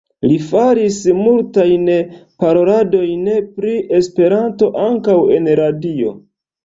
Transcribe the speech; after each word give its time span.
Li 0.29 0.35
faris 0.51 0.95
multajn 1.17 1.85
paroladojn 2.45 3.29
pri 3.59 3.75
Esperanto, 3.99 4.71
ankaŭ 4.89 5.19
en 5.37 5.51
radio. 5.61 6.17